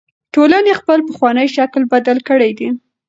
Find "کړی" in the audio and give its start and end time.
2.29-2.51